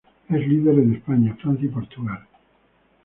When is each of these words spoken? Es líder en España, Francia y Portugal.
Es 0.29 0.47
líder 0.47 0.79
en 0.79 0.95
España, 0.95 1.35
Francia 1.39 1.67
y 1.67 1.69
Portugal. 1.69 2.25